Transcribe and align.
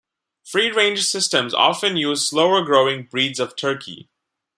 Free-range 0.43 1.03
systems 1.05 1.53
often 1.53 1.95
use 1.95 2.27
slower-growing 2.27 3.03
breeds 3.03 3.39
of 3.39 3.55
turkey. 3.55 4.09